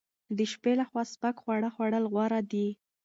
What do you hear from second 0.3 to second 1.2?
د شپې لخوا